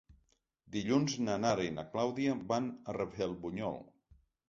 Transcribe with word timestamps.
Dilluns 0.75 1.17
na 1.27 1.35
Nara 1.45 1.69
i 1.69 1.75
na 1.77 1.87
Clàudia 1.93 2.35
van 2.55 2.73
a 2.91 2.99
Rafelbunyol. 3.01 3.83